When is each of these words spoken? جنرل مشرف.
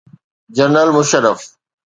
جنرل 0.57 0.89
مشرف. 0.97 1.41